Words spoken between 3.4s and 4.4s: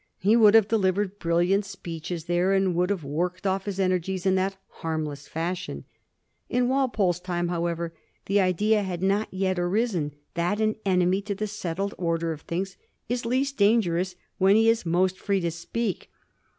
off his energies in